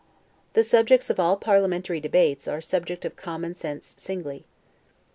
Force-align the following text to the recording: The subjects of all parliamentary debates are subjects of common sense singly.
The 0.53 0.63
subjects 0.63 1.11
of 1.11 1.19
all 1.19 1.37
parliamentary 1.37 1.99
debates 1.99 2.47
are 2.47 2.59
subjects 2.59 3.05
of 3.05 3.15
common 3.15 3.53
sense 3.53 3.93
singly. 3.99 4.45